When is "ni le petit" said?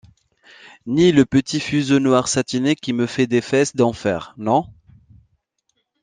0.87-1.59